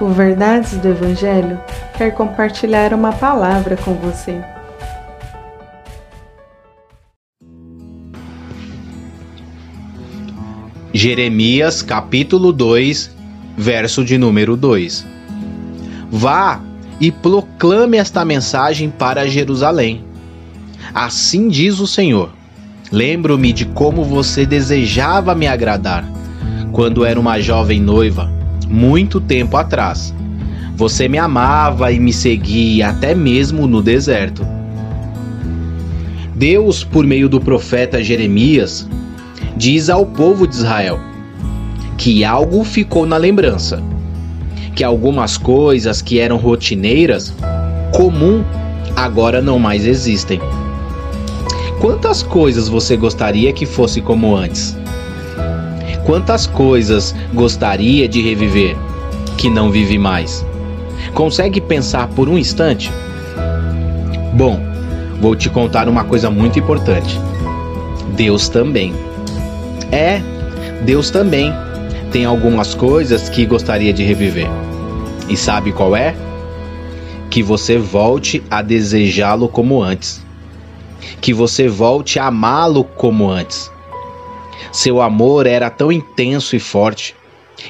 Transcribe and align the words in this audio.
O 0.00 0.08
Verdades 0.08 0.78
do 0.78 0.88
Evangelho 0.88 1.60
quer 1.98 2.12
compartilhar 2.12 2.94
uma 2.94 3.12
palavra 3.12 3.76
com 3.76 3.92
você. 3.92 4.40
Jeremias 10.90 11.82
capítulo 11.82 12.50
2, 12.50 13.14
verso 13.58 14.02
de 14.02 14.16
número 14.16 14.56
2. 14.56 15.06
Vá 16.10 16.62
e 16.98 17.12
proclame 17.12 17.98
esta 17.98 18.24
mensagem 18.24 18.88
para 18.88 19.28
Jerusalém. 19.28 20.02
Assim 20.94 21.46
diz 21.48 21.78
o 21.78 21.86
Senhor: 21.86 22.30
Lembro-me 22.90 23.52
de 23.52 23.66
como 23.66 24.02
você 24.02 24.46
desejava 24.46 25.34
me 25.34 25.46
agradar 25.46 26.04
quando 26.72 27.04
era 27.04 27.20
uma 27.20 27.38
jovem 27.38 27.80
noiva, 27.80 28.39
muito 28.70 29.20
tempo 29.20 29.56
atrás. 29.56 30.14
Você 30.76 31.08
me 31.08 31.18
amava 31.18 31.92
e 31.92 31.98
me 31.98 32.12
seguia 32.12 32.88
até 32.88 33.14
mesmo 33.14 33.66
no 33.66 33.82
deserto. 33.82 34.46
Deus, 36.34 36.82
por 36.82 37.04
meio 37.04 37.28
do 37.28 37.40
profeta 37.40 38.02
Jeremias, 38.02 38.88
diz 39.56 39.90
ao 39.90 40.06
povo 40.06 40.46
de 40.46 40.54
Israel 40.54 40.98
que 41.98 42.24
algo 42.24 42.64
ficou 42.64 43.04
na 43.04 43.18
lembrança, 43.18 43.82
que 44.74 44.82
algumas 44.82 45.36
coisas 45.36 46.00
que 46.00 46.18
eram 46.18 46.38
rotineiras, 46.38 47.34
comum, 47.94 48.42
agora 48.96 49.42
não 49.42 49.58
mais 49.58 49.84
existem. 49.84 50.40
Quantas 51.78 52.22
coisas 52.22 52.68
você 52.68 52.96
gostaria 52.96 53.52
que 53.52 53.66
fosse 53.66 54.00
como 54.00 54.34
antes? 54.34 54.78
Quantas 56.04 56.46
coisas 56.46 57.14
gostaria 57.32 58.08
de 58.08 58.20
reviver 58.20 58.76
que 59.36 59.48
não 59.50 59.70
vive 59.70 59.98
mais? 59.98 60.44
Consegue 61.14 61.60
pensar 61.60 62.08
por 62.08 62.28
um 62.28 62.38
instante? 62.38 62.90
Bom, 64.34 64.60
vou 65.20 65.34
te 65.36 65.48
contar 65.50 65.88
uma 65.88 66.04
coisa 66.04 66.30
muito 66.30 66.58
importante. 66.58 67.18
Deus 68.16 68.48
também. 68.48 68.94
É, 69.92 70.20
Deus 70.82 71.10
também 71.10 71.52
tem 72.10 72.24
algumas 72.24 72.74
coisas 72.74 73.28
que 73.28 73.46
gostaria 73.46 73.92
de 73.92 74.02
reviver. 74.02 74.48
E 75.28 75.36
sabe 75.36 75.72
qual 75.72 75.94
é? 75.94 76.14
Que 77.28 77.42
você 77.42 77.78
volte 77.78 78.42
a 78.50 78.62
desejá-lo 78.62 79.48
como 79.48 79.82
antes. 79.82 80.24
Que 81.20 81.32
você 81.32 81.68
volte 81.68 82.18
a 82.18 82.26
amá-lo 82.26 82.84
como 82.84 83.30
antes. 83.30 83.70
Seu 84.72 85.00
amor 85.00 85.46
era 85.46 85.68
tão 85.68 85.90
intenso 85.90 86.54
e 86.54 86.60
forte 86.60 87.14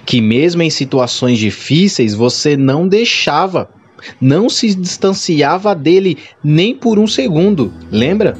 que, 0.05 0.21
mesmo 0.21 0.63
em 0.63 0.71
situações 0.71 1.39
difíceis, 1.39 2.15
você 2.15 2.57
não 2.57 2.87
deixava, 2.87 3.71
não 4.21 4.49
se 4.49 4.75
distanciava 4.75 5.75
dele 5.75 6.19
nem 6.45 6.75
por 6.75 6.99
um 6.99 7.07
segundo, 7.07 7.73
lembra? 7.91 8.37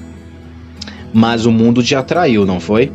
Mas 1.13 1.47
o 1.47 1.51
mundo 1.51 1.83
te 1.83 1.95
atraiu, 1.95 2.47
não 2.47 2.61
foi? 2.61 2.93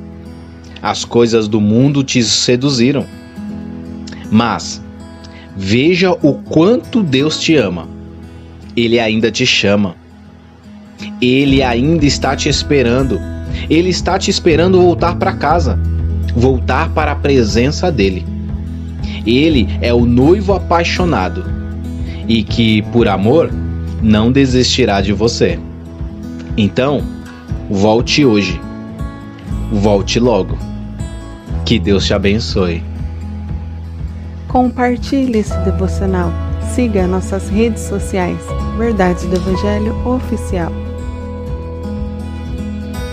As 0.82 1.04
coisas 1.04 1.48
do 1.48 1.60
mundo 1.60 2.04
te 2.04 2.24
seduziram. 2.24 3.06
Mas 4.32 4.82
veja 5.56 6.12
o 6.12 6.36
quanto 6.36 7.02
Deus 7.04 7.40
te 7.40 7.56
ama. 7.56 7.88
Ele 8.76 9.00
ainda 9.00 9.32
te 9.32 9.46
chama. 9.46 9.96
Ele 11.22 11.62
ainda 11.62 12.06
está 12.06 12.36
te 12.36 12.50
esperando 12.50 13.20
ele 13.70 13.90
está 13.90 14.18
te 14.18 14.30
esperando 14.30 14.82
voltar 14.82 15.16
para 15.16 15.34
casa, 15.34 15.80
voltar 16.36 16.90
para 16.90 17.12
a 17.14 17.16
presença 17.16 17.92
dele. 17.92 18.26
Ele 19.26 19.68
é 19.82 19.94
o 19.94 20.06
noivo 20.06 20.54
apaixonado 20.54 21.44
e 22.28 22.44
que, 22.44 22.82
por 22.84 23.08
amor, 23.08 23.52
não 24.02 24.32
desistirá 24.32 25.02
de 25.02 25.14
você. 25.14 25.60
Então, 26.58 27.04
volte 27.70 28.26
hoje. 28.26 28.60
Volte 29.72 30.20
logo. 30.20 30.58
Que 31.66 31.80
Deus 31.80 32.06
te 32.06 32.14
abençoe. 32.14 32.84
Compartilhe 34.48 35.40
esse 35.40 35.58
devocional. 35.60 36.32
Siga 36.74 37.08
nossas 37.08 37.50
redes 37.50 37.84
sociais. 37.84 38.40
Verdades 38.78 39.26
do 39.26 39.36
Evangelho 39.36 39.96
Oficial. 40.08 40.85